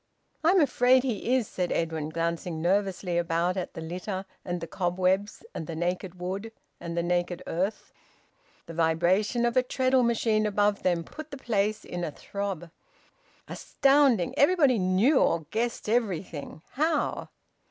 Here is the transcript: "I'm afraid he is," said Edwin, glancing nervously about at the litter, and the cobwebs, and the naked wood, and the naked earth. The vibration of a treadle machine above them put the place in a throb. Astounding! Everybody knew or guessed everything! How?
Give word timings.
"I'm 0.43 0.59
afraid 0.59 1.03
he 1.03 1.35
is," 1.35 1.47
said 1.47 1.71
Edwin, 1.71 2.09
glancing 2.09 2.59
nervously 2.59 3.19
about 3.19 3.55
at 3.55 3.75
the 3.75 3.81
litter, 3.81 4.25
and 4.43 4.59
the 4.59 4.65
cobwebs, 4.65 5.43
and 5.53 5.67
the 5.67 5.75
naked 5.75 6.19
wood, 6.19 6.51
and 6.79 6.97
the 6.97 7.03
naked 7.03 7.43
earth. 7.45 7.93
The 8.65 8.73
vibration 8.73 9.45
of 9.45 9.55
a 9.55 9.61
treadle 9.61 10.01
machine 10.01 10.47
above 10.47 10.81
them 10.81 11.03
put 11.03 11.29
the 11.29 11.37
place 11.37 11.85
in 11.85 12.03
a 12.03 12.09
throb. 12.09 12.71
Astounding! 13.47 14.33
Everybody 14.39 14.79
knew 14.79 15.19
or 15.19 15.41
guessed 15.51 15.87
everything! 15.87 16.63
How? 16.71 17.29